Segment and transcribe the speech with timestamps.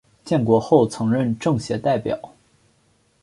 [0.25, 2.19] 建国后曾任政协代表。